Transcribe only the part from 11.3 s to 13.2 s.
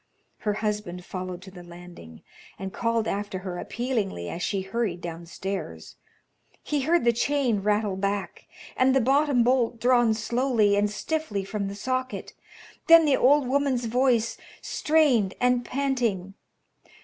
from the socket. Then the